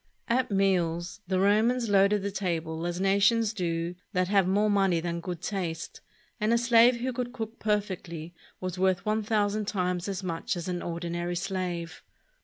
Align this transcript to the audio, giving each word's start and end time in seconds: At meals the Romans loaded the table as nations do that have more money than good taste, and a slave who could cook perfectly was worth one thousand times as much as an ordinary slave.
At 0.27 0.49
meals 0.49 1.21
the 1.27 1.39
Romans 1.39 1.87
loaded 1.87 2.23
the 2.23 2.31
table 2.31 2.87
as 2.87 2.99
nations 2.99 3.53
do 3.53 3.93
that 4.13 4.29
have 4.29 4.47
more 4.47 4.67
money 4.67 4.99
than 4.99 5.19
good 5.21 5.43
taste, 5.43 6.01
and 6.39 6.51
a 6.51 6.57
slave 6.57 6.95
who 7.01 7.13
could 7.13 7.31
cook 7.31 7.59
perfectly 7.59 8.33
was 8.59 8.79
worth 8.79 9.05
one 9.05 9.21
thousand 9.21 9.67
times 9.67 10.07
as 10.09 10.23
much 10.23 10.55
as 10.57 10.67
an 10.67 10.81
ordinary 10.81 11.35
slave. 11.35 12.01